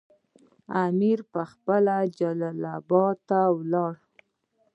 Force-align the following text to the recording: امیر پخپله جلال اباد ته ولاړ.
امیر 0.85 1.19
پخپله 1.33 1.97
جلال 2.17 2.61
اباد 2.77 3.17
ته 3.29 3.39
ولاړ. 3.57 3.93